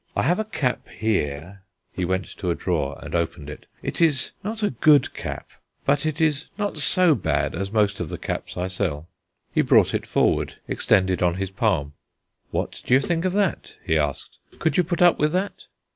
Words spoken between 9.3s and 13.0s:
He brought it forward, extended on his palm. "What do you